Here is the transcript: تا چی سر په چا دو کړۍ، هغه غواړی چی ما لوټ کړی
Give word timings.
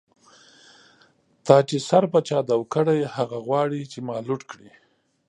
تا 1.45 1.55
چی 1.67 1.77
سر 1.89 2.03
په 2.11 2.19
چا 2.27 2.39
دو 2.47 2.59
کړۍ، 2.73 2.99
هغه 3.15 3.37
غواړی 3.47 3.81
چی 3.91 3.99
ما 4.07 4.15
لوټ 4.27 4.41
کړی 4.51 4.69